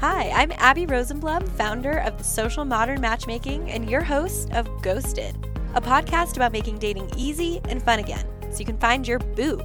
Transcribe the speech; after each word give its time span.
Hi, 0.00 0.28
I'm 0.28 0.52
Abby 0.56 0.84
Rosenblum, 0.84 1.48
founder 1.56 2.00
of 2.00 2.18
the 2.18 2.22
Social 2.22 2.66
Modern 2.66 3.00
Matchmaking 3.00 3.70
and 3.70 3.88
your 3.88 4.02
host 4.02 4.52
of 4.52 4.68
Ghosted, 4.82 5.34
a 5.74 5.80
podcast 5.80 6.36
about 6.36 6.52
making 6.52 6.78
dating 6.78 7.10
easy 7.16 7.62
and 7.64 7.82
fun 7.82 7.98
again 7.98 8.26
so 8.50 8.58
you 8.58 8.66
can 8.66 8.76
find 8.76 9.08
your 9.08 9.20
boo. 9.20 9.58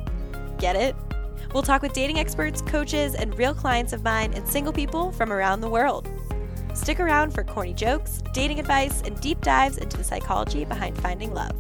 Get 0.58 0.78
it? 0.78 0.96
We'll 1.54 1.64
talk 1.64 1.82
with 1.82 1.92
dating 1.92 2.18
experts, 2.18 2.62
coaches, 2.62 3.14
and 3.14 3.38
real 3.38 3.54
clients 3.54 3.92
of 3.92 4.06
mine 4.06 4.34
and 4.34 4.48
single 4.48 4.72
people 4.72 5.12
from 5.12 5.34
around 5.34 5.60
the 5.60 5.70
world. 5.70 6.08
Stick 6.74 7.02
around 7.02 7.34
for 7.34 7.44
corny 7.44 7.74
jokes, 7.74 8.24
dating 8.34 8.62
advice, 8.62 9.02
and 9.02 9.20
deep 9.20 9.42
dives 9.42 9.80
into 9.80 9.98
the 9.98 10.04
psychology 10.06 10.64
behind 10.64 10.98
finding 11.00 11.34
love. 11.34 11.58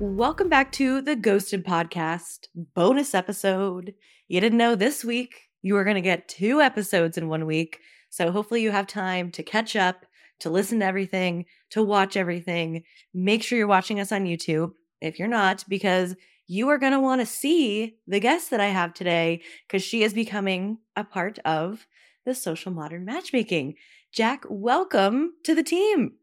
Welcome 0.00 0.48
back 0.48 0.72
to 0.72 1.02
the 1.02 1.14
Ghosted 1.14 1.64
Podcast 1.64 2.48
bonus 2.74 3.14
episode. 3.14 3.94
You 4.26 4.40
didn't 4.40 4.58
know 4.58 4.74
this 4.74 5.04
week 5.04 5.49
you 5.62 5.76
are 5.76 5.84
going 5.84 5.96
to 5.96 6.00
get 6.00 6.28
two 6.28 6.60
episodes 6.60 7.18
in 7.18 7.28
one 7.28 7.46
week. 7.46 7.80
So 8.08 8.30
hopefully 8.30 8.62
you 8.62 8.70
have 8.70 8.86
time 8.86 9.30
to 9.32 9.42
catch 9.42 9.76
up, 9.76 10.06
to 10.40 10.50
listen 10.50 10.80
to 10.80 10.86
everything, 10.86 11.44
to 11.70 11.82
watch 11.82 12.16
everything. 12.16 12.84
Make 13.14 13.42
sure 13.42 13.58
you're 13.58 13.66
watching 13.66 14.00
us 14.00 14.12
on 14.12 14.24
YouTube 14.24 14.72
if 15.00 15.18
you're 15.18 15.28
not, 15.28 15.64
because 15.68 16.16
you 16.46 16.68
are 16.68 16.78
going 16.78 16.92
to 16.92 17.00
want 17.00 17.20
to 17.20 17.26
see 17.26 17.96
the 18.08 18.20
guest 18.20 18.50
that 18.50 18.60
I 18.60 18.66
have 18.66 18.92
today 18.92 19.42
because 19.66 19.82
she 19.82 20.02
is 20.02 20.12
becoming 20.12 20.78
a 20.96 21.04
part 21.04 21.38
of 21.44 21.86
the 22.24 22.34
social 22.34 22.72
modern 22.72 23.04
matchmaking. 23.04 23.74
Jac, 24.12 24.44
welcome 24.48 25.34
to 25.44 25.54
the 25.54 25.62
team. 25.62 26.14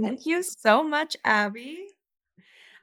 Thank 0.00 0.26
you 0.26 0.42
so 0.42 0.82
much, 0.82 1.16
Abby. 1.24 1.86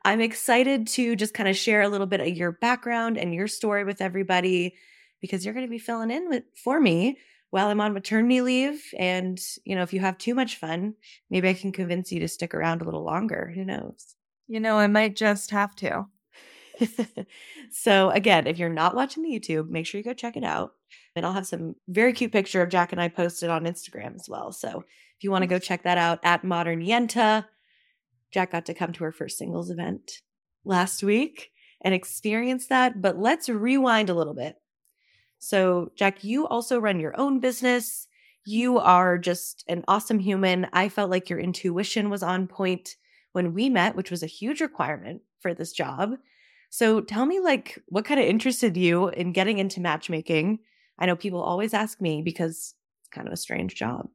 I'm 0.06 0.22
excited 0.22 0.88
to 0.88 1.16
just 1.16 1.34
kind 1.34 1.50
of 1.50 1.58
share 1.58 1.82
a 1.82 1.90
little 1.90 2.08
bit 2.08 2.22
of 2.22 2.30
your 2.30 2.54
background 2.54 3.18
and 3.18 3.34
your 3.34 3.48
story 3.48 3.84
with 3.84 4.02
everybody 4.02 4.76
because 5.22 5.46
you're 5.46 5.54
going 5.54 5.66
to 5.66 5.72
be 5.72 5.78
filling 5.78 6.12
in 6.12 6.28
with 6.30 6.44
for 6.56 6.80
me 6.80 7.18
while 7.52 7.68
I'm 7.68 7.82
on 7.82 7.94
maternity 7.94 8.42
leave. 8.42 8.82
And, 8.98 9.40
you 9.66 9.76
know, 9.76 9.84
if 9.84 9.94
you 9.94 10.00
have 10.00 10.18
too 10.18 10.34
much 10.34 10.58
fun, 10.58 10.96
maybe 11.30 11.50
I 11.50 11.54
can 11.54 11.72
convince 11.72 12.12
you 12.12 12.20
to 12.22 12.28
stick 12.28 12.54
around 12.54 12.82
a 12.82 12.86
little 12.86 13.04
longer. 13.04 13.52
Who 13.54 13.64
knows? 13.64 14.16
You 14.48 14.60
know, 14.60 14.78
I 14.78 14.88
might 14.88 15.16
just 15.16 15.52
have 15.52 15.76
to. 15.78 16.08
so, 17.72 18.10
again, 18.10 18.48
if 18.48 18.58
you're 18.58 18.70
not 18.70 18.96
watching 18.96 19.24
the 19.24 19.40
YouTube, 19.40 19.70
make 19.70 19.86
sure 19.86 20.00
you 20.00 20.04
go 20.04 20.14
check 20.14 20.36
it 20.36 20.44
out. 20.44 20.72
And 21.16 21.26
I'll 21.26 21.34
have 21.34 21.48
some 21.48 21.76
very 21.88 22.14
cute 22.14 22.32
picture 22.32 22.62
of 22.62 22.70
Jac 22.70 22.92
and 22.92 23.02
I 23.02 23.10
posted 23.10 23.50
on 23.50 23.66
Instagram 23.66 24.16
as 24.16 24.28
well. 24.28 24.52
So, 24.52 24.84
if 25.18 25.24
you 25.24 25.32
want 25.32 25.44
to 25.44 25.48
go 25.48 25.60
check 25.60 25.84
that 25.84 25.98
out 25.98 26.20
at 26.24 26.44
Modern 26.44 26.82
Yenta, 26.82 27.46
Jac 28.32 28.52
got 28.52 28.66
to 28.66 28.74
come 28.74 28.94
to 28.94 29.04
her 29.04 29.12
first 29.12 29.38
singles 29.38 29.70
event 29.70 30.22
last 30.64 31.04
week 31.04 31.52
and 31.82 31.94
experience 31.94 32.68
that. 32.68 33.02
But 33.02 33.20
let's 33.20 33.50
rewind 33.50 34.10
a 34.10 34.14
little 34.14 34.34
bit. 34.34 34.56
So, 35.44 35.92
Jac, 35.96 36.24
you 36.24 36.48
also 36.48 36.80
run 36.80 37.00
your 37.00 37.20
own 37.20 37.40
business. 37.40 38.08
You 38.46 38.78
are 38.78 39.18
just 39.18 39.66
an 39.68 39.84
awesome 39.88 40.20
human. 40.20 40.68
I 40.72 40.88
felt 40.88 41.10
like 41.10 41.32
your 41.32 41.40
intuition 41.40 42.12
was 42.12 42.22
on 42.22 42.46
point 42.46 42.96
when 43.32 43.56
we 43.56 43.68
met, 43.68 43.96
which 43.96 44.12
was 44.12 44.22
a 44.22 44.28
huge 44.28 44.62
requirement 44.62 45.24
for 45.40 45.56
this 45.56 45.74
job. 45.74 46.12
So, 46.70 47.02
tell 47.02 47.26
me, 47.26 47.40
like, 47.40 47.82
what 47.88 48.06
kind 48.06 48.20
of 48.20 48.28
interested 48.28 48.78
you 48.78 49.10
in 49.10 49.34
getting 49.34 49.58
into 49.58 49.82
matchmaking? 49.82 50.60
I 51.00 51.08
know 51.08 51.16
people 51.16 51.42
always 51.42 51.74
ask 51.74 52.00
me 52.00 52.22
because 52.22 52.76
it's 53.02 53.10
kind 53.10 53.26
of 53.26 53.34
a 53.34 53.38
strange 53.38 53.74
job. 53.74 54.10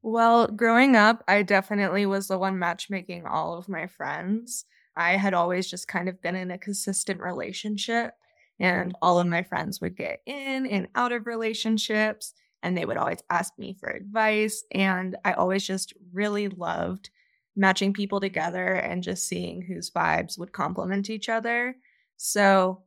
Well, 0.00 0.46
growing 0.46 0.96
up, 0.96 1.22
I 1.28 1.42
definitely 1.42 2.06
was 2.06 2.28
the 2.28 2.38
one 2.38 2.58
matchmaking 2.58 3.26
all 3.26 3.58
of 3.58 3.68
my 3.68 3.86
friends. 3.86 4.64
I 4.96 5.18
had 5.18 5.34
always 5.34 5.68
just 5.68 5.86
kind 5.86 6.08
of 6.08 6.22
been 6.22 6.34
in 6.34 6.50
a 6.50 6.56
consistent 6.56 7.20
relationship, 7.20 8.14
and 8.60 8.96
all 9.00 9.20
of 9.20 9.26
my 9.26 9.42
friends 9.42 9.80
would 9.80 9.96
get 9.96 10.20
in 10.26 10.66
and 10.66 10.88
out 10.94 11.12
of 11.12 11.26
relationships, 11.26 12.34
and 12.62 12.76
they 12.76 12.84
would 12.84 12.96
always 12.96 13.22
ask 13.30 13.56
me 13.58 13.76
for 13.78 13.88
advice. 13.88 14.64
And 14.72 15.16
I 15.24 15.32
always 15.32 15.66
just 15.66 15.92
really 16.12 16.48
loved 16.48 17.10
matching 17.54 17.92
people 17.92 18.20
together 18.20 18.74
and 18.74 19.02
just 19.02 19.26
seeing 19.26 19.62
whose 19.62 19.90
vibes 19.90 20.38
would 20.38 20.52
complement 20.52 21.10
each 21.10 21.28
other. 21.28 21.76
So, 22.16 22.82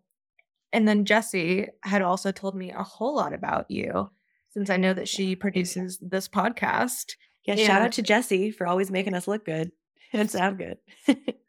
and 0.73 0.87
then 0.87 1.05
Jesse 1.05 1.67
had 1.83 2.01
also 2.01 2.31
told 2.31 2.55
me 2.55 2.71
a 2.71 2.83
whole 2.83 3.15
lot 3.15 3.33
about 3.33 3.69
you 3.69 4.09
since 4.51 4.69
I 4.69 4.77
know 4.77 4.93
that 4.93 5.07
she 5.07 5.35
produces 5.35 5.97
this 6.01 6.27
podcast. 6.27 7.15
Yeah, 7.45 7.55
and, 7.55 7.61
shout 7.61 7.81
out 7.81 7.91
to 7.93 8.01
Jesse 8.01 8.51
for 8.51 8.67
always 8.67 8.91
making 8.91 9.13
us 9.13 9.27
look 9.27 9.45
good 9.45 9.71
and 10.13 10.29
sound 10.29 10.57
good. 10.57 10.77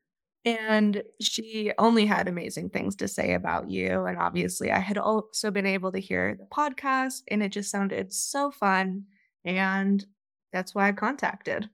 and 0.44 1.02
she 1.20 1.72
only 1.78 2.06
had 2.06 2.28
amazing 2.28 2.70
things 2.70 2.96
to 2.96 3.08
say 3.08 3.34
about 3.34 3.70
you. 3.70 4.04
And 4.04 4.18
obviously, 4.18 4.70
I 4.70 4.78
had 4.78 4.98
also 4.98 5.50
been 5.50 5.66
able 5.66 5.92
to 5.92 6.00
hear 6.00 6.36
the 6.38 6.46
podcast, 6.46 7.22
and 7.28 7.42
it 7.42 7.52
just 7.52 7.70
sounded 7.70 8.12
so 8.12 8.50
fun. 8.50 9.04
And 9.44 10.04
that's 10.52 10.74
why 10.74 10.88
I 10.88 10.92
contacted. 10.92 11.70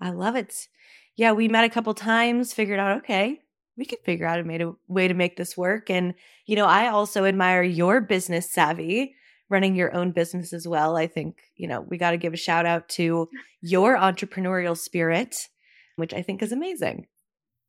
I 0.00 0.10
love 0.10 0.36
it. 0.36 0.68
Yeah, 1.16 1.32
we 1.32 1.48
met 1.48 1.64
a 1.64 1.70
couple 1.70 1.94
times, 1.94 2.52
figured 2.52 2.78
out, 2.78 2.98
okay, 2.98 3.40
we 3.76 3.84
could 3.84 3.98
figure 4.04 4.26
out 4.26 4.40
a 4.40 4.72
way 4.86 5.08
to 5.08 5.14
make 5.14 5.36
this 5.36 5.56
work. 5.56 5.90
And, 5.90 6.14
you 6.46 6.56
know, 6.56 6.66
I 6.66 6.88
also 6.88 7.24
admire 7.24 7.62
your 7.62 8.00
business 8.00 8.52
savvy 8.52 9.14
running 9.50 9.74
your 9.74 9.94
own 9.94 10.12
business 10.12 10.52
as 10.52 10.68
well. 10.68 10.96
I 10.96 11.06
think, 11.06 11.38
you 11.56 11.66
know, 11.68 11.80
we 11.80 11.96
got 11.96 12.10
to 12.10 12.18
give 12.18 12.34
a 12.34 12.36
shout 12.36 12.66
out 12.66 12.88
to 12.90 13.28
your 13.62 13.96
entrepreneurial 13.96 14.76
spirit, 14.76 15.48
which 15.96 16.12
I 16.12 16.22
think 16.22 16.42
is 16.42 16.52
amazing. 16.52 17.06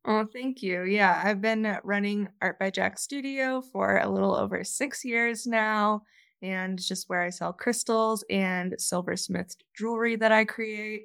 Oh, 0.04 0.26
thank 0.32 0.62
you. 0.62 0.84
Yeah, 0.84 1.20
I've 1.22 1.40
been 1.42 1.78
running 1.84 2.28
Art 2.40 2.58
by 2.58 2.70
Jac 2.70 2.98
Studio 2.98 3.60
for 3.60 3.98
a 3.98 4.08
little 4.08 4.34
over 4.34 4.64
six 4.64 5.04
years 5.04 5.46
now, 5.46 6.02
and 6.42 6.78
just 6.78 7.08
where 7.08 7.20
I 7.22 7.30
sell 7.30 7.52
crystals 7.52 8.24
and 8.30 8.74
silversmith 8.78 9.56
jewelry 9.76 10.16
that 10.16 10.32
I 10.32 10.44
create. 10.44 11.02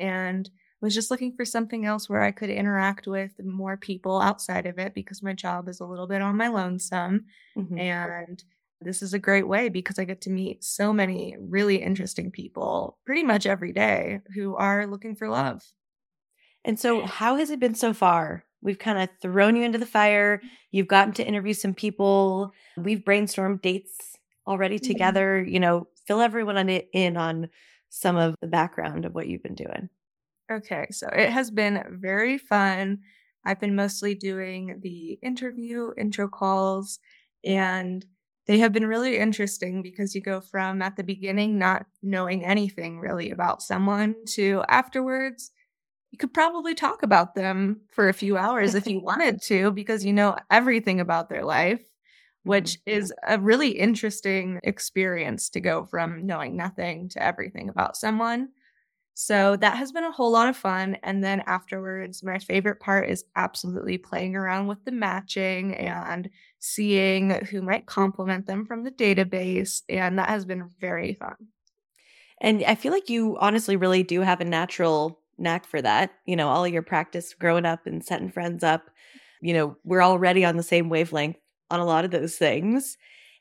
And 0.00 0.50
was 0.82 0.94
just 0.94 1.10
looking 1.10 1.32
for 1.32 1.44
something 1.44 1.86
else 1.86 2.10
where 2.10 2.20
I 2.20 2.32
could 2.32 2.50
interact 2.50 3.06
with 3.06 3.30
more 3.42 3.76
people 3.76 4.20
outside 4.20 4.66
of 4.66 4.78
it 4.78 4.94
because 4.94 5.22
my 5.22 5.32
job 5.32 5.68
is 5.68 5.78
a 5.78 5.86
little 5.86 6.08
bit 6.08 6.20
on 6.20 6.36
my 6.36 6.48
lonesome. 6.48 7.26
Mm-hmm. 7.56 7.78
And 7.78 8.44
this 8.80 9.00
is 9.00 9.14
a 9.14 9.18
great 9.18 9.46
way 9.46 9.68
because 9.68 10.00
I 10.00 10.04
get 10.04 10.20
to 10.22 10.30
meet 10.30 10.64
so 10.64 10.92
many 10.92 11.36
really 11.38 11.76
interesting 11.76 12.32
people 12.32 12.98
pretty 13.06 13.22
much 13.22 13.46
every 13.46 13.72
day 13.72 14.20
who 14.34 14.56
are 14.56 14.88
looking 14.88 15.14
for 15.14 15.28
love. 15.28 15.62
And 16.64 16.78
so, 16.78 17.04
how 17.06 17.36
has 17.36 17.50
it 17.50 17.60
been 17.60 17.74
so 17.74 17.92
far? 17.92 18.44
We've 18.62 18.78
kind 18.78 18.98
of 18.98 19.08
thrown 19.20 19.56
you 19.56 19.64
into 19.64 19.78
the 19.78 19.86
fire. 19.86 20.40
You've 20.70 20.88
gotten 20.88 21.12
to 21.14 21.26
interview 21.26 21.52
some 21.52 21.74
people. 21.74 22.52
We've 22.76 23.00
brainstormed 23.00 23.62
dates 23.62 24.16
already 24.46 24.76
mm-hmm. 24.76 24.86
together. 24.86 25.42
You 25.42 25.60
know, 25.60 25.88
fill 26.06 26.20
everyone 26.20 26.56
on 26.56 26.68
it 26.68 26.88
in 26.92 27.16
on 27.16 27.48
some 27.90 28.16
of 28.16 28.36
the 28.40 28.46
background 28.46 29.04
of 29.04 29.14
what 29.14 29.26
you've 29.26 29.42
been 29.42 29.54
doing. 29.54 29.88
Okay, 30.50 30.86
so 30.90 31.08
it 31.08 31.30
has 31.30 31.50
been 31.50 31.82
very 31.90 32.38
fun. 32.38 33.00
I've 33.44 33.60
been 33.60 33.74
mostly 33.74 34.14
doing 34.14 34.78
the 34.82 35.18
interview, 35.22 35.90
intro 35.98 36.28
calls, 36.28 37.00
and 37.44 38.04
they 38.46 38.58
have 38.58 38.72
been 38.72 38.86
really 38.86 39.18
interesting 39.18 39.82
because 39.82 40.14
you 40.14 40.20
go 40.20 40.40
from 40.40 40.82
at 40.82 40.96
the 40.96 41.04
beginning 41.04 41.58
not 41.58 41.86
knowing 42.02 42.44
anything 42.44 42.98
really 42.98 43.30
about 43.30 43.62
someone 43.62 44.14
to 44.34 44.62
afterwards 44.68 45.52
you 46.12 46.18
could 46.18 46.32
probably 46.32 46.74
talk 46.74 47.02
about 47.02 47.34
them 47.34 47.80
for 47.90 48.08
a 48.08 48.14
few 48.14 48.36
hours 48.36 48.74
if 48.74 48.86
you 48.86 49.00
wanted 49.00 49.42
to 49.42 49.72
because 49.72 50.04
you 50.04 50.12
know 50.12 50.36
everything 50.50 51.00
about 51.00 51.28
their 51.28 51.44
life 51.44 51.82
which 52.44 52.78
mm-hmm. 52.80 52.98
is 52.98 53.12
a 53.26 53.38
really 53.38 53.70
interesting 53.70 54.60
experience 54.62 55.48
to 55.48 55.60
go 55.60 55.84
from 55.84 56.26
knowing 56.26 56.56
nothing 56.56 57.08
to 57.08 57.22
everything 57.22 57.68
about 57.68 57.96
someone 57.96 58.48
so 59.14 59.56
that 59.56 59.76
has 59.76 59.92
been 59.92 60.04
a 60.04 60.12
whole 60.12 60.30
lot 60.30 60.48
of 60.48 60.56
fun. 60.56 60.96
And 61.02 61.22
then 61.22 61.42
afterwards, 61.46 62.22
my 62.22 62.38
favorite 62.38 62.80
part 62.80 63.10
is 63.10 63.24
absolutely 63.36 63.98
playing 63.98 64.36
around 64.36 64.68
with 64.68 64.84
the 64.84 64.92
matching 64.92 65.74
and 65.74 66.30
seeing 66.60 67.30
who 67.30 67.60
might 67.60 67.86
complement 67.86 68.46
them 68.46 68.64
from 68.64 68.84
the 68.84 68.90
database. 68.90 69.82
And 69.88 70.18
that 70.18 70.30
has 70.30 70.44
been 70.44 70.70
very 70.80 71.14
fun. 71.14 71.36
And 72.40 72.64
I 72.64 72.74
feel 72.74 72.92
like 72.92 73.10
you 73.10 73.36
honestly 73.38 73.76
really 73.76 74.02
do 74.02 74.22
have 74.22 74.40
a 74.40 74.46
natural 74.46 75.20
knack 75.42 75.66
for 75.66 75.82
that. 75.82 76.12
You 76.26 76.36
know, 76.36 76.48
all 76.48 76.66
your 76.66 76.82
practice 76.82 77.34
growing 77.34 77.66
up 77.66 77.86
and 77.86 78.04
setting 78.04 78.30
friends 78.30 78.64
up, 78.64 78.90
you 79.40 79.52
know, 79.52 79.76
we're 79.84 80.02
already 80.02 80.44
on 80.44 80.56
the 80.56 80.62
same 80.62 80.88
wavelength 80.88 81.36
on 81.70 81.80
a 81.80 81.84
lot 81.84 82.04
of 82.04 82.10
those 82.10 82.36
things. 82.36 82.96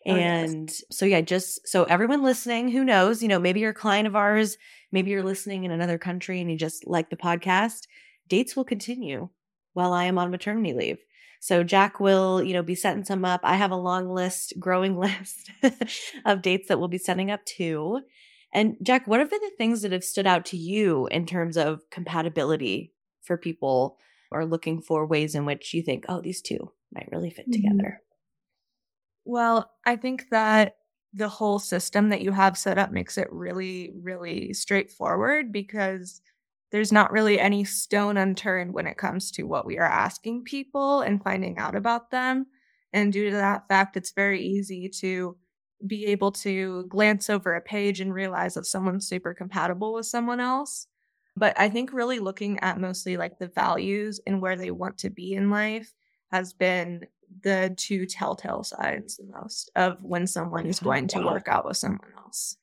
Oh, 0.07 0.15
and 0.15 0.69
yes. 0.69 0.83
so, 0.89 1.06
yeah, 1.06 1.21
just 1.21 1.68
so 1.68 1.83
everyone 1.83 2.24
listening 2.24 2.69
who 2.69 2.83
knows, 2.83 3.21
you 3.21 3.27
know, 3.27 3.39
maybe 3.39 3.59
you're 3.59 3.69
a 3.69 3.75
client 3.75 4.07
of 4.07 4.15
ours, 4.15 4.57
maybe 4.92 5.12
you're 5.12 5.24
listening 5.24 5.63
in 5.63 5.71
another 5.71 6.00
country 6.00 6.42
and 6.42 6.50
you 6.50 6.57
just 6.57 6.88
like 6.88 7.09
the 7.12 7.15
podcast, 7.15 7.81
dates 8.27 8.56
will 8.56 8.63
continue 8.63 9.30
while 9.74 9.94
I 9.94 10.06
am 10.06 10.18
on 10.18 10.31
maternity 10.31 10.74
leave. 10.74 10.97
So 11.39 11.63
Jac 11.63 12.00
will, 12.00 12.42
you 12.42 12.54
know, 12.54 12.62
be 12.62 12.75
setting 12.75 13.04
some 13.04 13.25
up. 13.25 13.42
I 13.44 13.56
have 13.56 13.71
a 13.71 13.75
long 13.75 14.09
list, 14.09 14.54
growing 14.59 14.97
list 15.00 15.51
of 16.25 16.42
dates 16.42 16.68
that 16.68 16.80
we'll 16.80 16.88
be 16.88 16.97
setting 16.97 17.31
up 17.31 17.44
too. 17.45 18.01
And 18.53 18.75
Jac, 18.83 19.07
what 19.07 19.19
have 19.19 19.30
been 19.30 19.42
the 19.42 19.51
things 19.57 19.81
that 19.81 19.92
have 19.92 20.03
stood 20.03 20.27
out 20.27 20.45
to 20.48 20.57
you 20.57 21.07
in 21.07 21.25
terms 21.25 21.57
of 21.57 21.89
compatibility 21.89 22.94
for 23.21 23.38
people 23.38 23.98
or 24.31 24.45
looking 24.45 24.81
for 24.81 25.06
ways 25.06 25.36
in 25.36 25.45
which 25.45 25.74
you 25.74 25.81
think, 25.81 26.06
oh, 26.09 26.21
these 26.21 26.42
two 26.42 26.71
might 26.94 27.09
really 27.12 27.30
fit 27.30 27.50
mm-hmm. 27.50 27.69
together? 27.69 28.01
Well, 29.24 29.71
I 29.86 29.95
think 29.95 30.30
that 30.31 30.75
the 31.13 31.30
whole 31.30 31.59
system 31.59 32.09
that 32.09 32.21
you 32.21 32.31
have 32.31 32.57
set 32.57 32.77
up 32.77 32.92
makes 32.92 33.18
it 33.18 33.27
really, 33.31 33.92
really 34.01 34.54
straightforward 34.54 35.51
because 35.51 36.21
there's 36.71 36.92
not 36.92 37.12
really 37.12 37.39
any 37.39 37.65
stone 37.65 38.18
unturned 38.18 38.74
when 38.74 38.88
it 38.88 38.97
comes 38.97 39.30
to 39.31 39.44
what 39.44 39.65
we 39.65 39.77
are 39.77 39.83
asking 39.83 40.44
people 40.44 41.01
and 41.01 41.21
finding 41.21 41.57
out 41.57 41.75
about 41.75 42.12
them. 42.12 42.45
And 42.94 43.12
due 43.12 43.30
to 43.30 43.36
that 43.36 43.68
fact, 43.68 43.97
it's 43.97 44.12
very 44.12 44.42
easy 44.42 44.89
to 45.00 45.38
be 45.86 46.06
able 46.07 46.31
to 46.31 46.86
glance 46.88 47.30
over 47.30 47.56
a 47.56 47.62
page 47.62 48.00
and 48.00 48.13
realize 48.13 48.54
that 48.54 48.66
someone's 48.66 49.07
super 49.07 49.33
compatible 49.33 49.94
with 49.94 50.06
someone 50.06 50.39
else. 50.39 50.88
But 51.36 51.60
I 51.60 51.69
think 51.69 51.94
really 51.94 52.19
looking 52.19 52.60
at 52.60 52.80
mostly 52.80 53.18
like 53.18 53.39
the 53.39 53.48
values 53.48 54.19
and 54.28 54.42
where 54.42 54.57
they 54.57 54.72
want 54.72 54.98
to 55.00 55.10
be 55.10 55.33
in 55.33 55.50
life 55.50 55.94
has 56.31 56.54
been 56.54 57.07
the 57.44 57.74
two 57.78 58.06
telltale 58.06 58.63
signs 58.63 59.18
the 59.18 59.25
most 59.25 59.72
of 59.75 59.98
when 60.01 60.28
someone 60.28 60.66
is 60.66 60.80
going 60.80 61.07
to 61.07 61.22
work 61.22 61.48
out 61.48 61.66
with 61.66 61.78
someone 61.78 62.12
else. 62.18 62.57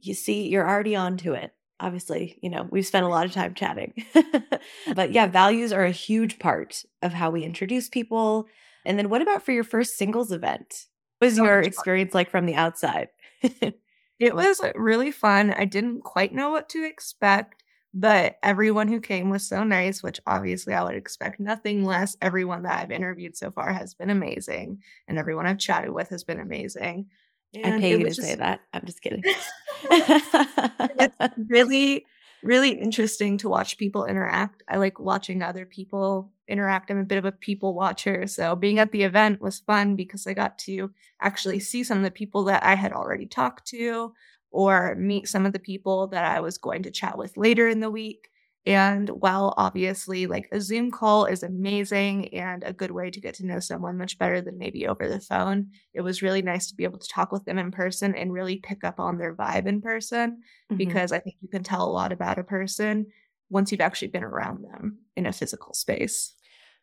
You 0.00 0.14
see, 0.14 0.48
you're 0.48 0.68
already 0.68 0.96
onto 0.96 1.32
it. 1.32 1.52
Obviously, 1.78 2.38
you 2.42 2.48
know, 2.48 2.66
we've 2.70 2.86
spent 2.86 3.04
a 3.04 3.08
lot 3.08 3.26
of 3.26 3.32
time 3.32 3.54
chatting. 3.54 4.04
but 4.94 5.12
yeah, 5.12 5.26
values 5.26 5.72
are 5.72 5.84
a 5.84 5.90
huge 5.90 6.38
part 6.38 6.84
of 7.02 7.12
how 7.12 7.30
we 7.30 7.44
introduce 7.44 7.88
people. 7.88 8.46
And 8.84 8.98
then 8.98 9.10
what 9.10 9.22
about 9.22 9.42
for 9.42 9.52
your 9.52 9.64
first 9.64 9.98
singles 9.98 10.32
event? 10.32 10.86
What 11.22 11.28
was 11.28 11.38
your 11.38 11.60
experience 11.60 12.14
like 12.14 12.30
from 12.30 12.46
the 12.46 12.56
outside? 12.56 13.08
it 13.42 14.34
was 14.34 14.60
really 14.74 15.12
fun. 15.12 15.52
I 15.52 15.66
didn't 15.66 16.02
quite 16.02 16.34
know 16.34 16.50
what 16.50 16.68
to 16.70 16.84
expect. 16.84 17.62
But 17.94 18.38
everyone 18.42 18.88
who 18.88 19.00
came 19.00 19.30
was 19.30 19.46
so 19.46 19.62
nice, 19.62 20.02
which 20.02 20.18
obviously 20.26 20.74
I 20.74 20.82
would 20.82 20.96
expect 20.96 21.38
nothing 21.38 21.84
less. 21.84 22.16
Everyone 22.22 22.62
that 22.62 22.80
I've 22.80 22.90
interviewed 22.90 23.36
so 23.36 23.52
far 23.52 23.72
has 23.72 23.94
been 23.94 24.10
amazing, 24.10 24.82
and 25.06 25.18
everyone 25.18 25.46
I've 25.46 25.58
chatted 25.58 25.90
with 25.90 26.08
has 26.08 26.24
been 26.24 26.40
amazing. 26.40 27.06
And 27.54 27.74
I 27.74 27.78
pay 27.78 27.90
you 27.90 27.98
to 27.98 28.04
just, 28.06 28.22
say 28.22 28.34
that. 28.34 28.62
I'm 28.72 28.84
just 28.84 29.02
kidding. 29.02 29.22
it's 29.84 31.16
really, 31.48 32.06
really 32.42 32.70
interesting 32.70 33.38
to 33.38 33.48
watch 33.48 33.78
people 33.78 34.04
interact. 34.04 34.62
I 34.68 34.76
like 34.76 34.98
watching 34.98 35.42
other 35.42 35.64
people 35.64 36.32
interact. 36.48 36.90
I'm 36.90 36.98
a 36.98 37.04
bit 37.04 37.18
of 37.18 37.24
a 37.24 37.32
people 37.32 37.74
watcher. 37.74 38.26
So 38.26 38.56
being 38.56 38.78
at 38.78 38.92
the 38.92 39.04
event 39.04 39.40
was 39.40 39.60
fun 39.60 39.96
because 39.96 40.26
I 40.26 40.34
got 40.34 40.58
to 40.60 40.90
actually 41.20 41.60
see 41.60 41.84
some 41.84 41.98
of 41.98 42.04
the 42.04 42.10
people 42.10 42.44
that 42.44 42.64
I 42.64 42.74
had 42.74 42.92
already 42.92 43.26
talked 43.26 43.66
to 43.68 44.12
or 44.50 44.94
meet 44.96 45.28
some 45.28 45.46
of 45.46 45.52
the 45.52 45.58
people 45.58 46.08
that 46.08 46.24
I 46.24 46.40
was 46.40 46.58
going 46.58 46.82
to 46.82 46.90
chat 46.90 47.16
with 47.16 47.36
later 47.36 47.68
in 47.68 47.80
the 47.80 47.90
week. 47.90 48.28
And 48.64 49.08
while 49.08 49.54
obviously, 49.56 50.26
like 50.26 50.48
a 50.52 50.60
Zoom 50.60 50.92
call 50.92 51.24
is 51.24 51.42
amazing 51.42 52.32
and 52.32 52.62
a 52.62 52.72
good 52.72 52.92
way 52.92 53.10
to 53.10 53.20
get 53.20 53.34
to 53.34 53.46
know 53.46 53.58
someone 53.58 53.98
much 53.98 54.18
better 54.18 54.40
than 54.40 54.56
maybe 54.56 54.86
over 54.86 55.08
the 55.08 55.20
phone, 55.20 55.70
it 55.94 56.00
was 56.00 56.22
really 56.22 56.42
nice 56.42 56.68
to 56.68 56.76
be 56.76 56.84
able 56.84 57.00
to 57.00 57.08
talk 57.08 57.32
with 57.32 57.44
them 57.44 57.58
in 57.58 57.72
person 57.72 58.14
and 58.14 58.32
really 58.32 58.58
pick 58.58 58.84
up 58.84 59.00
on 59.00 59.18
their 59.18 59.34
vibe 59.34 59.66
in 59.66 59.80
person 59.80 60.30
mm-hmm. 60.30 60.76
because 60.76 61.10
I 61.10 61.18
think 61.18 61.36
you 61.40 61.48
can 61.48 61.64
tell 61.64 61.84
a 61.84 61.90
lot 61.90 62.12
about 62.12 62.38
a 62.38 62.44
person 62.44 63.06
once 63.50 63.72
you've 63.72 63.80
actually 63.80 64.08
been 64.08 64.24
around 64.24 64.64
them 64.64 64.98
in 65.16 65.26
a 65.26 65.32
physical 65.32 65.74
space. 65.74 66.34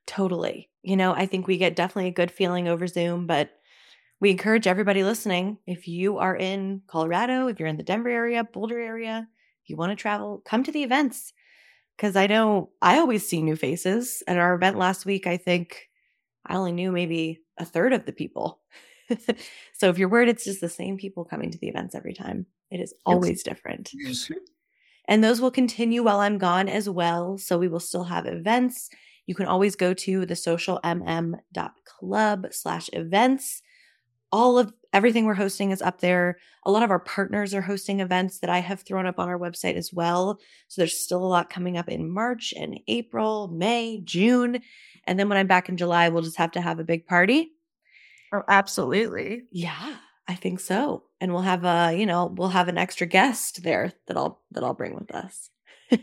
Totally. 0.05 0.69
You 0.83 0.97
know, 0.97 1.13
I 1.13 1.27
think 1.27 1.47
we 1.47 1.57
get 1.57 1.77
definitely 1.77 2.09
a 2.09 2.13
good 2.13 2.31
feeling 2.31 2.67
over 2.67 2.87
Zoom, 2.87 3.25
but 3.25 3.51
we 4.19 4.31
encourage 4.31 4.67
everybody 4.67 5.03
listening 5.03 5.59
if 5.65 5.87
you 5.87 6.17
are 6.17 6.35
in 6.35 6.81
Colorado, 6.87 7.47
if 7.47 7.57
you're 7.57 7.69
in 7.69 7.77
the 7.77 7.83
Denver 7.83 8.09
area, 8.09 8.43
Boulder 8.43 8.79
area, 8.79 9.27
if 9.63 9.69
you 9.69 9.77
want 9.77 9.91
to 9.91 9.95
travel, 9.95 10.41
come 10.45 10.63
to 10.63 10.71
the 10.71 10.83
events. 10.83 11.31
Because 11.99 12.15
I 12.15 12.27
know 12.27 12.69
I 12.81 12.99
always 12.99 13.27
see 13.27 13.41
new 13.41 13.57
faces. 13.57 14.23
At 14.25 14.37
our 14.37 14.55
event 14.55 14.77
last 14.77 15.05
week, 15.05 15.27
I 15.27 15.35
think 15.35 15.89
I 16.45 16.55
only 16.55 16.71
knew 16.71 16.93
maybe 16.93 17.41
a 17.57 17.65
third 17.65 17.91
of 17.91 18.05
the 18.05 18.13
people. 18.13 18.61
so 19.73 19.89
if 19.89 19.97
you're 19.97 20.07
worried 20.07 20.29
it's 20.29 20.45
just 20.45 20.61
the 20.61 20.69
same 20.69 20.95
people 20.95 21.25
coming 21.25 21.51
to 21.51 21.57
the 21.57 21.67
events 21.67 21.95
every 21.95 22.13
time, 22.13 22.45
it 22.71 22.79
is 22.79 22.93
always 23.05 23.43
different. 23.43 23.91
and 25.09 25.21
those 25.23 25.41
will 25.41 25.51
continue 25.51 26.03
while 26.03 26.21
I'm 26.21 26.37
gone 26.37 26.69
as 26.69 26.87
well. 26.87 27.37
So 27.37 27.57
we 27.57 27.67
will 27.67 27.81
still 27.81 28.05
have 28.05 28.25
events. 28.27 28.89
You 29.25 29.35
can 29.35 29.47
always 29.47 29.75
go 29.75 29.93
to 29.93 30.25
the 30.25 30.35
socialmm.club 30.35 32.47
slash 32.51 32.89
events 32.93 33.61
all 34.31 34.57
of 34.57 34.73
everything 34.93 35.25
we're 35.25 35.33
hosting 35.33 35.71
is 35.71 35.81
up 35.81 36.01
there. 36.01 36.37
A 36.63 36.71
lot 36.71 36.83
of 36.83 36.91
our 36.91 36.99
partners 36.99 37.53
are 37.53 37.61
hosting 37.61 37.99
events 37.99 38.39
that 38.39 38.49
I 38.49 38.59
have 38.59 38.81
thrown 38.81 39.05
up 39.05 39.19
on 39.19 39.29
our 39.29 39.39
website 39.39 39.75
as 39.75 39.93
well. 39.93 40.39
So 40.67 40.81
there's 40.81 40.99
still 40.99 41.23
a 41.23 41.27
lot 41.27 41.49
coming 41.49 41.77
up 41.77 41.89
in 41.89 42.09
March 42.09 42.53
and 42.57 42.79
April, 42.87 43.47
May, 43.47 44.01
June. 44.03 44.61
And 45.05 45.19
then 45.19 45.29
when 45.29 45.37
I'm 45.37 45.47
back 45.47 45.69
in 45.69 45.77
July, 45.77 46.09
we'll 46.09 46.23
just 46.23 46.37
have 46.37 46.51
to 46.51 46.61
have 46.61 46.79
a 46.79 46.83
big 46.83 47.05
party. 47.07 47.51
Oh, 48.33 48.43
absolutely. 48.47 49.43
Yeah, 49.51 49.97
I 50.27 50.35
think 50.35 50.59
so. 50.59 51.03
And 51.19 51.33
we'll 51.33 51.41
have 51.41 51.65
a, 51.65 51.95
you 51.97 52.05
know, 52.05 52.27
we'll 52.27 52.49
have 52.49 52.67
an 52.67 52.77
extra 52.77 53.07
guest 53.07 53.63
there 53.63 53.93
that 54.07 54.17
I'll 54.17 54.41
that 54.51 54.63
I'll 54.63 54.75
bring 54.75 54.95
with 54.95 55.13
us. 55.13 55.49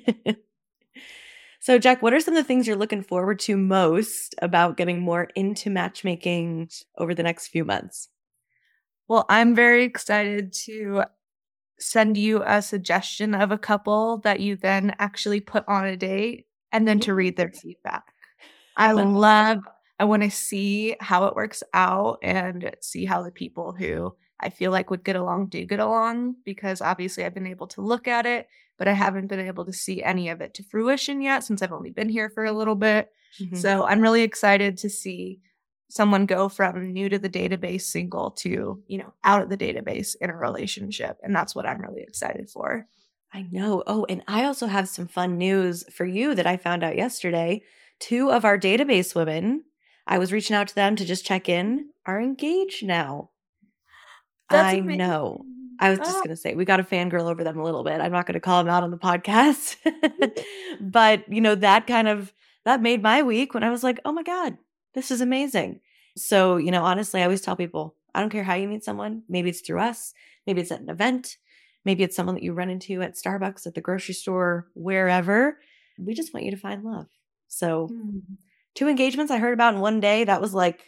so, 1.60 1.78
Jac, 1.78 2.02
what 2.02 2.12
are 2.12 2.20
some 2.20 2.34
of 2.34 2.42
the 2.42 2.46
things 2.46 2.66
you're 2.66 2.76
looking 2.76 3.02
forward 3.02 3.38
to 3.40 3.56
most 3.56 4.34
about 4.42 4.76
getting 4.76 5.00
more 5.00 5.28
into 5.36 5.70
matchmaking 5.70 6.68
over 6.98 7.14
the 7.14 7.22
next 7.22 7.48
few 7.48 7.64
months? 7.64 8.08
Well, 9.08 9.24
I'm 9.28 9.54
very 9.54 9.84
excited 9.84 10.52
to 10.64 11.04
send 11.78 12.16
you 12.16 12.42
a 12.44 12.62
suggestion 12.62 13.34
of 13.34 13.50
a 13.50 13.58
couple 13.58 14.18
that 14.18 14.40
you 14.40 14.56
then 14.56 14.94
actually 14.98 15.40
put 15.40 15.64
on 15.68 15.84
a 15.84 15.96
date 15.96 16.46
and 16.72 16.88
then 16.88 17.00
to 17.00 17.14
read 17.14 17.36
their 17.36 17.50
feedback. 17.50 18.12
I 18.76 18.92
love, 18.92 19.60
I 19.98 20.04
want 20.04 20.22
to 20.22 20.30
see 20.30 20.96
how 21.00 21.26
it 21.26 21.36
works 21.36 21.62
out 21.72 22.18
and 22.22 22.74
see 22.80 23.04
how 23.04 23.22
the 23.22 23.30
people 23.30 23.72
who 23.72 24.14
I 24.40 24.50
feel 24.50 24.70
like 24.70 24.90
would 24.90 25.04
get 25.04 25.16
along 25.16 25.46
do 25.46 25.64
get 25.64 25.80
along 25.80 26.36
because 26.44 26.82
obviously 26.82 27.24
I've 27.24 27.34
been 27.34 27.46
able 27.46 27.68
to 27.68 27.80
look 27.80 28.06
at 28.06 28.26
it, 28.26 28.48
but 28.76 28.88
I 28.88 28.92
haven't 28.92 29.28
been 29.28 29.40
able 29.40 29.64
to 29.64 29.72
see 29.72 30.02
any 30.02 30.28
of 30.28 30.40
it 30.40 30.54
to 30.54 30.62
fruition 30.62 31.22
yet 31.22 31.44
since 31.44 31.62
I've 31.62 31.72
only 31.72 31.90
been 31.90 32.08
here 32.08 32.28
for 32.28 32.44
a 32.44 32.52
little 32.52 32.74
bit. 32.74 33.10
Mm-hmm. 33.40 33.56
So 33.56 33.84
I'm 33.84 34.00
really 34.00 34.22
excited 34.22 34.76
to 34.78 34.90
see 34.90 35.40
someone 35.88 36.26
go 36.26 36.48
from 36.48 36.92
new 36.92 37.08
to 37.08 37.18
the 37.18 37.28
database 37.28 37.82
single 37.82 38.30
to, 38.32 38.82
you 38.86 38.98
know, 38.98 39.12
out 39.24 39.42
of 39.42 39.48
the 39.48 39.56
database 39.56 40.16
in 40.20 40.30
a 40.30 40.36
relationship. 40.36 41.18
And 41.22 41.34
that's 41.34 41.54
what 41.54 41.66
I'm 41.66 41.80
really 41.80 42.02
excited 42.02 42.50
for. 42.50 42.86
I 43.32 43.46
know. 43.50 43.82
Oh, 43.86 44.06
and 44.08 44.22
I 44.26 44.44
also 44.44 44.66
have 44.66 44.88
some 44.88 45.06
fun 45.06 45.36
news 45.38 45.84
for 45.92 46.04
you 46.04 46.34
that 46.34 46.46
I 46.46 46.56
found 46.56 46.82
out 46.82 46.96
yesterday. 46.96 47.62
Two 47.98 48.30
of 48.30 48.44
our 48.44 48.58
database 48.58 49.14
women, 49.14 49.64
I 50.06 50.18
was 50.18 50.32
reaching 50.32 50.56
out 50.56 50.68
to 50.68 50.74
them 50.74 50.96
to 50.96 51.04
just 51.04 51.24
check 51.24 51.48
in, 51.48 51.90
are 52.04 52.20
engaged 52.20 52.84
now. 52.84 53.30
That's 54.50 54.74
I 54.74 54.78
amazing. 54.78 54.98
know. 54.98 55.44
I 55.78 55.90
was 55.90 55.98
just 55.98 56.10
ah. 56.10 56.18
oh. 56.18 56.20
going 56.20 56.30
to 56.30 56.36
say, 56.36 56.54
we 56.54 56.64
got 56.64 56.80
a 56.80 56.84
fangirl 56.84 57.30
over 57.30 57.44
them 57.44 57.58
a 57.58 57.64
little 57.64 57.84
bit. 57.84 58.00
I'm 58.00 58.12
not 58.12 58.26
going 58.26 58.34
to 58.34 58.40
call 58.40 58.62
them 58.62 58.72
out 58.72 58.82
on 58.82 58.90
the 58.90 58.96
podcast. 58.96 59.76
but, 60.80 61.30
you 61.30 61.40
know, 61.40 61.54
that 61.56 61.86
kind 61.86 62.08
of, 62.08 62.32
that 62.64 62.80
made 62.80 63.02
my 63.02 63.22
week 63.22 63.54
when 63.54 63.62
I 63.62 63.70
was 63.70 63.84
like, 63.84 64.00
oh 64.04 64.12
my 64.12 64.22
God, 64.22 64.56
this 64.96 65.12
is 65.12 65.20
amazing. 65.20 65.80
So, 66.16 66.56
you 66.56 66.72
know, 66.72 66.82
honestly, 66.82 67.20
I 67.20 67.24
always 67.24 67.42
tell 67.42 67.54
people, 67.54 67.94
I 68.14 68.20
don't 68.20 68.30
care 68.30 68.42
how 68.42 68.54
you 68.54 68.66
meet 68.66 68.82
someone. 68.82 69.22
Maybe 69.28 69.50
it's 69.50 69.60
through 69.60 69.80
us. 69.80 70.14
Maybe 70.46 70.62
it's 70.62 70.72
at 70.72 70.80
an 70.80 70.88
event. 70.88 71.36
Maybe 71.84 72.02
it's 72.02 72.16
someone 72.16 72.34
that 72.34 72.42
you 72.42 72.54
run 72.54 72.70
into 72.70 73.02
at 73.02 73.14
Starbucks, 73.14 73.66
at 73.66 73.74
the 73.74 73.82
grocery 73.82 74.14
store, 74.14 74.68
wherever. 74.74 75.58
We 75.98 76.14
just 76.14 76.32
want 76.32 76.46
you 76.46 76.50
to 76.50 76.56
find 76.56 76.82
love. 76.82 77.06
So, 77.46 77.88
mm. 77.92 78.22
two 78.74 78.88
engagements 78.88 79.30
I 79.30 79.38
heard 79.38 79.52
about 79.52 79.74
in 79.74 79.80
one 79.80 80.00
day. 80.00 80.24
That 80.24 80.40
was 80.40 80.54
like 80.54 80.82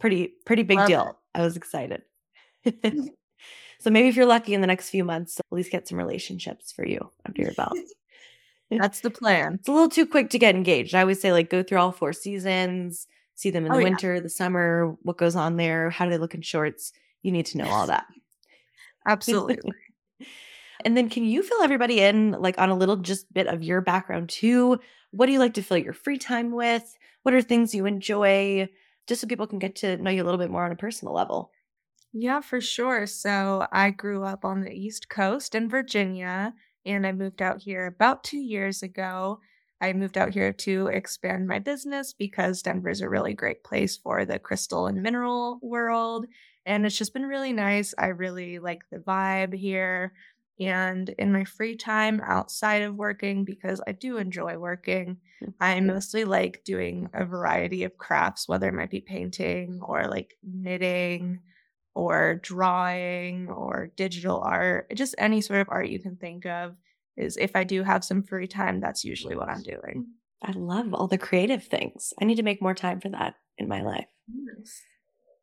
pretty, 0.00 0.32
pretty 0.44 0.64
big 0.64 0.78
Love 0.78 0.88
deal. 0.88 1.06
It. 1.06 1.38
I 1.38 1.42
was 1.42 1.56
excited. 1.56 2.02
so 2.66 3.90
maybe 3.90 4.08
if 4.08 4.16
you're 4.16 4.26
lucky 4.26 4.52
in 4.52 4.60
the 4.60 4.66
next 4.66 4.90
few 4.90 5.04
months, 5.04 5.38
at 5.38 5.46
least 5.52 5.70
get 5.70 5.86
some 5.86 5.96
relationships 5.96 6.72
for 6.72 6.84
you 6.84 7.12
under 7.24 7.40
your 7.40 7.52
belt. 7.52 7.78
That's 8.70 9.00
the 9.00 9.10
plan. 9.10 9.54
It's 9.54 9.68
a 9.68 9.72
little 9.72 9.88
too 9.88 10.06
quick 10.06 10.28
to 10.30 10.38
get 10.38 10.54
engaged. 10.56 10.94
I 10.94 11.00
always 11.00 11.20
say 11.20 11.32
like 11.32 11.48
go 11.48 11.62
through 11.62 11.78
all 11.78 11.92
four 11.92 12.12
seasons, 12.12 13.06
see 13.38 13.50
them 13.50 13.66
in 13.66 13.70
oh, 13.70 13.76
the 13.76 13.80
oh, 13.80 13.84
winter, 13.84 14.14
yeah. 14.14 14.20
the 14.20 14.28
summer, 14.28 14.96
what 15.02 15.16
goes 15.16 15.36
on 15.36 15.56
there, 15.56 15.90
how 15.90 16.04
do 16.04 16.10
they 16.10 16.18
look 16.18 16.34
in 16.34 16.42
shorts. 16.42 16.92
You 17.22 17.30
need 17.30 17.46
to 17.46 17.58
know 17.58 17.68
all 17.68 17.86
that. 17.86 18.04
Absolutely. 19.06 19.72
and 20.84 20.96
then 20.96 21.08
can 21.08 21.24
you 21.24 21.44
fill 21.44 21.62
everybody 21.62 22.00
in 22.00 22.32
like 22.32 22.58
on 22.58 22.68
a 22.68 22.74
little 22.74 22.96
just 22.96 23.32
bit 23.32 23.46
of 23.46 23.62
your 23.62 23.80
background 23.80 24.28
too? 24.28 24.80
What 25.12 25.26
do 25.26 25.32
you 25.32 25.38
like 25.38 25.54
to 25.54 25.62
fill 25.62 25.78
your 25.78 25.92
free 25.92 26.18
time 26.18 26.50
with? 26.50 26.98
What 27.22 27.32
are 27.32 27.40
things 27.40 27.76
you 27.76 27.86
enjoy? 27.86 28.68
Just 29.06 29.20
so 29.20 29.28
people 29.28 29.46
can 29.46 29.60
get 29.60 29.76
to 29.76 29.96
know 29.98 30.10
you 30.10 30.22
a 30.22 30.26
little 30.26 30.38
bit 30.38 30.50
more 30.50 30.64
on 30.64 30.72
a 30.72 30.76
personal 30.76 31.14
level. 31.14 31.52
Yeah, 32.12 32.40
for 32.40 32.60
sure. 32.60 33.06
So 33.06 33.68
I 33.70 33.90
grew 33.90 34.24
up 34.24 34.44
on 34.44 34.62
the 34.62 34.72
East 34.72 35.08
Coast 35.08 35.54
in 35.54 35.68
Virginia 35.68 36.54
and 36.84 37.06
I 37.06 37.12
moved 37.12 37.40
out 37.40 37.62
here 37.62 37.86
about 37.86 38.24
two 38.24 38.38
years 38.38 38.82
ago. 38.82 39.38
I 39.80 39.92
moved 39.92 40.18
out 40.18 40.34
here 40.34 40.52
to 40.52 40.88
expand 40.88 41.46
my 41.46 41.58
business 41.58 42.12
because 42.12 42.62
Denver 42.62 42.88
is 42.88 43.00
a 43.00 43.08
really 43.08 43.34
great 43.34 43.62
place 43.62 43.96
for 43.96 44.24
the 44.24 44.38
crystal 44.38 44.86
and 44.86 45.02
mineral 45.02 45.60
world. 45.62 46.26
And 46.66 46.84
it's 46.84 46.98
just 46.98 47.14
been 47.14 47.26
really 47.26 47.52
nice. 47.52 47.94
I 47.96 48.06
really 48.06 48.58
like 48.58 48.82
the 48.90 48.98
vibe 48.98 49.54
here. 49.54 50.12
And 50.60 51.08
in 51.10 51.32
my 51.32 51.44
free 51.44 51.76
time 51.76 52.20
outside 52.24 52.82
of 52.82 52.96
working, 52.96 53.44
because 53.44 53.80
I 53.86 53.92
do 53.92 54.16
enjoy 54.16 54.58
working, 54.58 55.18
I 55.60 55.76
mm-hmm. 55.76 55.86
mostly 55.86 56.24
like 56.24 56.62
doing 56.64 57.08
a 57.14 57.24
variety 57.24 57.84
of 57.84 57.96
crafts, 57.96 58.48
whether 58.48 58.68
it 58.68 58.74
might 58.74 58.90
be 58.90 59.00
painting 59.00 59.78
or 59.80 60.08
like 60.08 60.36
knitting 60.42 61.38
or 61.94 62.40
drawing 62.42 63.48
or 63.48 63.92
digital 63.96 64.40
art, 64.40 64.92
just 64.94 65.14
any 65.16 65.40
sort 65.40 65.60
of 65.60 65.68
art 65.70 65.88
you 65.88 66.00
can 66.00 66.16
think 66.16 66.44
of 66.46 66.74
is 67.18 67.36
if 67.36 67.54
I 67.54 67.64
do 67.64 67.82
have 67.82 68.04
some 68.04 68.22
free 68.22 68.46
time, 68.46 68.80
that's 68.80 69.04
usually 69.04 69.36
what 69.36 69.48
I'm 69.48 69.62
doing. 69.62 70.06
Mm. 70.06 70.12
I 70.42 70.52
love 70.52 70.94
all 70.94 71.08
the 71.08 71.18
creative 71.18 71.64
things. 71.64 72.14
I 72.20 72.24
need 72.24 72.36
to 72.36 72.42
make 72.44 72.62
more 72.62 72.74
time 72.74 73.00
for 73.00 73.08
that 73.08 73.34
in 73.58 73.66
my 73.68 73.82
life. 73.82 74.06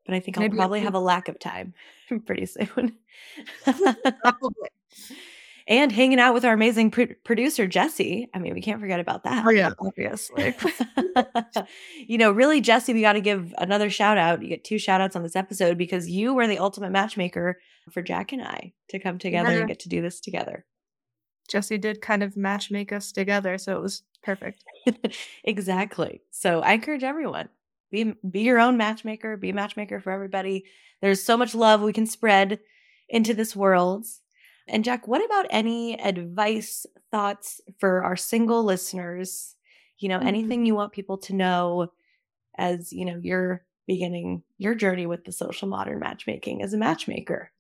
But 0.06 0.16
I 0.16 0.20
think 0.20 0.38
Maybe 0.38 0.54
I'll 0.54 0.58
probably 0.58 0.82
have 0.82 0.94
a 0.94 1.00
lack 1.00 1.28
of 1.28 1.38
time 1.40 1.74
pretty 2.26 2.46
soon. 2.46 2.96
Probably. 3.66 4.70
and 5.68 5.92
hanging 5.92 6.20
out 6.20 6.34
with 6.34 6.46
our 6.46 6.54
amazing 6.54 6.92
pr- 6.92 7.14
producer, 7.24 7.66
Jesse. 7.68 8.30
I 8.34 8.40
mean, 8.40 8.54
we 8.54 8.62
can't 8.62 8.80
forget 8.80 9.00
about 9.00 9.24
that. 9.24 9.46
Oh 9.46 9.50
yeah, 9.50 9.72
obviously. 9.80 10.56
you 12.08 12.18
know, 12.18 12.32
really, 12.32 12.62
Jesse, 12.62 12.94
we 12.94 13.02
got 13.02 13.14
to 13.14 13.22
give 13.22 13.54
another 13.58 13.90
shout 13.90 14.18
out. 14.18 14.42
You 14.42 14.48
get 14.48 14.64
two 14.64 14.78
shout 14.78 15.02
outs 15.02 15.16
on 15.16 15.24
this 15.24 15.36
episode 15.36 15.78
because 15.78 16.08
you 16.10 16.34
were 16.36 16.48
the 16.48 16.60
ultimate 16.60 16.92
matchmaker 16.92 17.58
for 17.92 18.02
Jac 18.02 18.32
and 18.32 18.44
I 18.44 18.74
to 18.90 19.00
come 19.00 19.18
together 19.18 19.52
Yeah. 19.52 19.58
and 19.60 19.68
get 19.68 19.80
to 19.80 19.90
do 19.90 20.02
this 20.02 20.20
together. 20.22 20.66
Jesse 21.50 21.78
did 21.78 22.02
kind 22.02 22.24
of 22.24 22.36
match 22.38 22.72
make 22.72 22.92
us 22.92 23.12
together, 23.12 23.58
so 23.58 23.76
it 23.76 23.82
was 23.82 24.04
perfect. 24.24 24.64
exactly. 25.44 26.22
So 26.32 26.62
I 26.62 26.74
encourage 26.74 27.04
everyone 27.04 27.50
be 27.92 28.14
be 28.30 28.42
your 28.42 28.60
own 28.60 28.78
matchmaker, 28.78 29.38
be 29.38 29.50
a 29.52 29.54
matchmaker 29.54 30.00
for 30.00 30.12
everybody. 30.12 30.66
There's 31.02 31.24
so 31.24 31.38
much 31.38 31.54
love 31.56 31.82
we 31.82 31.94
can 31.94 32.08
spread 32.08 32.60
into 33.10 33.34
this 33.34 33.56
world. 33.56 34.06
And 34.68 34.84
Jac, 34.84 35.08
what 35.08 35.24
about 35.24 35.46
any 35.52 36.00
advice, 36.00 36.86
thoughts 37.12 37.62
for 37.80 38.04
our 38.04 38.16
single 38.16 38.64
listeners? 38.64 39.56
You 40.00 40.10
know, 40.10 40.20
Mhm. 40.20 40.26
anything 40.28 40.66
you 40.66 40.76
want 40.76 40.94
people 40.94 41.18
to 41.20 41.34
know 41.34 41.92
as, 42.58 42.94
you 42.94 43.06
know, 43.06 43.18
you're 43.22 43.66
beginning 43.88 44.44
your 44.58 44.76
journey 44.76 45.06
with 45.06 45.26
the 45.26 45.32
social 45.32 45.68
modern 45.68 46.00
matchmaking 46.00 46.62
as 46.64 46.74
a 46.74 46.78
matchmaker. 46.78 47.52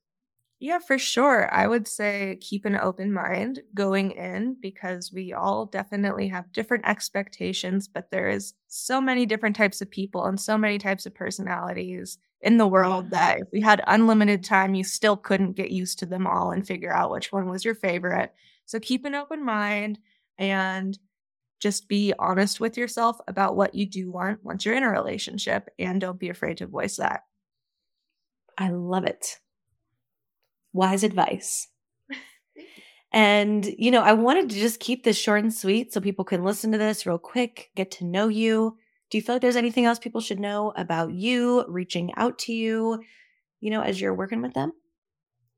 Yeah, 0.59 0.79
for 0.79 0.97
sure. 0.97 1.53
I 1.53 1.67
would 1.67 1.87
say 1.87 2.37
keep 2.39 2.63
an 2.65 2.77
open 2.77 3.11
mind 3.11 3.61
going 3.73 4.11
in 4.11 4.55
because 4.61 5.11
we 5.11 5.33
all 5.33 5.65
definitely 5.65 6.29
have 6.29 6.51
different 6.53 6.87
expectations, 6.87 7.87
but 7.89 8.09
there 8.09 8.29
is 8.29 8.53
so 8.67 9.01
many 9.01 9.25
different 9.25 9.55
types 9.55 9.81
of 9.81 9.91
people 9.91 10.25
and 10.25 10.39
so 10.39 10.57
many 10.57 10.77
types 10.77 11.05
of 11.05 11.13
personalities 11.13 12.17
in 12.41 12.57
the 12.57 12.67
world 12.67 13.09
that 13.11 13.39
if 13.39 13.47
we 13.51 13.59
had 13.59 13.83
unlimited 13.87 14.43
time, 14.45 14.75
you 14.75 14.83
still 14.83 15.17
couldn't 15.17 15.53
get 15.57 15.71
used 15.71 15.99
to 15.99 16.05
them 16.05 16.25
all 16.25 16.51
and 16.51 16.65
figure 16.65 16.93
out 16.93 17.11
which 17.11 17.31
one 17.33 17.49
was 17.49 17.65
your 17.65 17.75
favorite. 17.75 18.33
So 18.65 18.79
keep 18.79 19.03
an 19.05 19.15
open 19.15 19.43
mind 19.43 19.99
and 20.37 20.97
just 21.59 21.87
be 21.89 22.13
honest 22.19 22.59
with 22.59 22.77
yourself 22.77 23.17
about 23.27 23.55
what 23.57 23.75
you 23.75 23.85
do 23.87 24.11
want 24.11 24.43
once 24.43 24.65
you're 24.65 24.75
in 24.75 24.83
a 24.83 24.89
relationship 24.91 25.69
and 25.79 26.01
don't 26.01 26.19
be 26.19 26.29
afraid 26.29 26.57
to 26.57 26.67
voice 26.67 26.97
that. 26.97 27.23
I 28.57 28.69
love 28.69 29.05
it. 29.05 29.39
Wise 30.75 31.03
advice. 31.03 31.67
And, 33.13 33.65
you 33.77 33.91
know, 33.91 34.01
I 34.01 34.11
wanted 34.11 34.49
to 34.49 34.59
just 34.59 34.81
keep 34.81 35.05
this 35.05 35.17
short 35.17 35.41
and 35.41 35.53
sweet 35.53 35.93
so 35.93 36.01
people 36.01 36.25
can 36.25 36.43
listen 36.43 36.73
to 36.73 36.77
this 36.77 37.05
real 37.05 37.17
quick, 37.17 37.69
get 37.73 37.89
to 37.91 38.03
know 38.03 38.27
you. 38.27 38.75
Do 39.09 39.17
you 39.17 39.21
feel 39.21 39.35
like 39.35 39.41
there's 39.41 39.55
anything 39.55 39.85
else 39.85 39.99
people 39.99 40.19
should 40.19 40.39
know 40.39 40.73
about 40.75 41.13
you, 41.13 41.63
reaching 41.69 42.11
out 42.17 42.37
to 42.39 42.51
you, 42.53 43.01
you 43.61 43.71
know, 43.71 43.79
as 43.79 44.01
you're 44.01 44.13
working 44.13 44.41
with 44.41 44.53
them? 44.53 44.73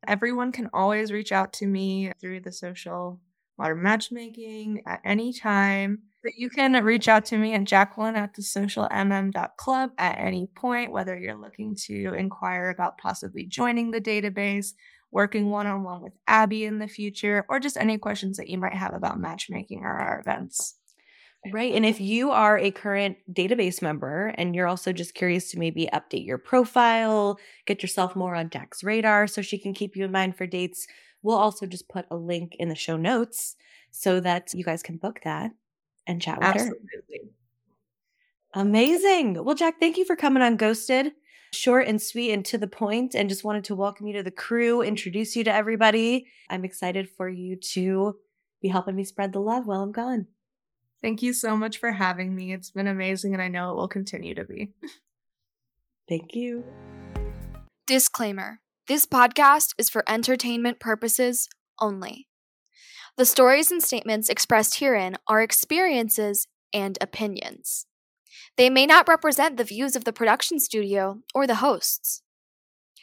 Everyone 0.07 0.51
can 0.51 0.69
always 0.71 1.11
reach 1.11 1.31
out 1.31 1.51
to 1.53 1.65
me 1.65 2.11
through 2.21 2.41
the 2.41 2.51
social 2.51 3.19
modern 3.57 3.81
matchmaking 3.81 4.83
at 4.85 5.01
any 5.03 5.33
time. 5.33 6.03
But 6.23 6.33
you 6.37 6.49
can 6.49 6.73
reach 6.83 7.07
out 7.07 7.25
to 7.25 7.37
me 7.37 7.53
at 7.53 7.63
Jacqueline 7.63 8.15
at 8.15 8.33
the 8.33 8.41
socialmm.club 8.41 9.91
at 9.97 10.19
any 10.19 10.47
point, 10.55 10.91
whether 10.91 11.17
you're 11.17 11.39
looking 11.39 11.75
to 11.85 12.13
inquire 12.13 12.69
about 12.69 12.97
possibly 12.97 13.45
joining 13.45 13.91
the 13.91 14.01
database, 14.01 14.73
working 15.11 15.49
one 15.49 15.67
on 15.67 15.83
one 15.83 16.01
with 16.01 16.13
Abby 16.27 16.65
in 16.65 16.79
the 16.79 16.87
future, 16.87 17.45
or 17.49 17.59
just 17.59 17.77
any 17.77 17.97
questions 17.97 18.37
that 18.37 18.49
you 18.49 18.57
might 18.57 18.73
have 18.73 18.93
about 18.93 19.19
matchmaking 19.19 19.83
or 19.83 19.91
our 19.91 20.19
events. 20.19 20.75
Right. 21.53 21.73
And 21.73 21.85
if 21.85 22.01
you 22.01 22.31
are 22.31 22.57
a 22.57 22.71
current 22.71 23.17
database 23.31 23.81
member 23.81 24.33
and 24.37 24.55
you're 24.55 24.67
also 24.67 24.91
just 24.91 25.13
curious 25.13 25.51
to 25.51 25.59
maybe 25.59 25.87
update 25.93 26.25
your 26.25 26.37
profile, 26.37 27.39
get 27.65 27.81
yourself 27.81 28.15
more 28.15 28.35
on 28.35 28.49
Jac's 28.49 28.83
radar 28.83 29.27
so 29.27 29.41
she 29.41 29.57
can 29.57 29.73
keep 29.73 29.95
you 29.95 30.03
in 30.03 30.11
mind 30.11 30.35
for 30.35 30.45
dates, 30.45 30.87
we'll 31.21 31.37
also 31.37 31.65
just 31.65 31.87
put 31.87 32.05
a 32.11 32.17
link 32.17 32.55
in 32.59 32.69
the 32.69 32.75
show 32.75 32.97
notes 32.97 33.55
so 33.91 34.19
that 34.19 34.53
you 34.53 34.63
guys 34.63 34.83
can 34.83 34.97
book 34.97 35.21
that 35.23 35.51
and 36.05 36.21
chat 36.21 36.39
with 36.39 36.47
her. 36.47 36.53
Absolutely. 36.53 37.31
Amazing. 38.53 39.43
Well, 39.43 39.55
Jac, 39.55 39.79
thank 39.79 39.97
you 39.97 40.05
for 40.05 40.15
coming 40.15 40.43
on 40.43 40.57
Ghosted. 40.57 41.13
Short 41.53 41.87
and 41.87 42.01
sweet 42.01 42.31
and 42.31 42.45
to 42.45 42.57
the 42.57 42.67
point, 42.67 43.15
and 43.15 43.29
just 43.29 43.43
wanted 43.43 43.63
to 43.65 43.75
welcome 43.75 44.07
you 44.07 44.13
to 44.13 44.23
the 44.23 44.31
crew, 44.31 44.81
introduce 44.81 45.35
you 45.35 45.43
to 45.45 45.53
everybody. 45.53 46.27
I'm 46.49 46.65
excited 46.65 47.09
for 47.09 47.29
you 47.29 47.55
to 47.73 48.17
be 48.61 48.67
helping 48.67 48.95
me 48.95 49.03
spread 49.03 49.33
the 49.33 49.39
love 49.39 49.65
while 49.65 49.81
I'm 49.81 49.91
gone. 49.91 50.27
Thank 51.01 51.21
you 51.21 51.31
so 51.33 51.55
much 51.55 51.77
for 51.77 51.91
having 51.91 52.35
me. 52.35 52.53
It's 52.53 52.71
been 52.71 52.87
amazing, 52.87 53.33
and 53.33 53.41
I 53.41 53.47
know 53.47 53.71
it 53.71 53.75
will 53.75 53.87
continue 53.87 54.35
to 54.35 54.43
be. 54.43 54.71
Thank 56.09 56.35
you. 56.35 56.63
Disclaimer 57.85 58.59
This 58.87 59.05
podcast 59.05 59.73
is 59.77 59.89
for 59.89 60.03
entertainment 60.09 60.79
purposes 60.79 61.47
only. 61.79 62.27
The 63.17 63.25
stories 63.25 63.71
and 63.71 63.81
statements 63.81 64.29
expressed 64.29 64.79
herein 64.79 65.15
are 65.27 65.41
experiences 65.41 66.47
and 66.73 66.97
opinions. 67.01 67.85
They 68.57 68.71
may 68.71 68.87
not 68.87 69.07
represent 69.07 69.57
the 69.57 69.63
views 69.63 69.95
of 69.95 70.03
the 70.03 70.11
production 70.11 70.59
studio 70.59 71.19
or 71.35 71.45
the 71.45 71.55
hosts. 71.55 72.23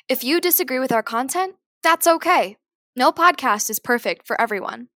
If 0.09 0.25
you 0.25 0.41
disagree 0.41 0.81
with 0.81 0.91
our 0.91 1.03
content, 1.03 1.55
that's 1.83 2.09
okay. 2.09 2.57
No 2.97 3.13
podcast 3.13 3.71
is 3.71 3.79
perfect 3.79 4.27
for 4.27 4.41
everyone. 4.41 4.89